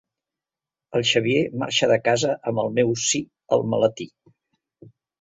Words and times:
El 0.99 1.05
Xavier 1.09 1.43
marxa 1.65 1.91
de 1.93 1.99
casa 2.09 2.33
amb 2.53 2.65
el 2.65 2.75
meu 2.81 2.97
sí 3.05 3.25
al 3.59 3.67
maletí. 3.75 4.13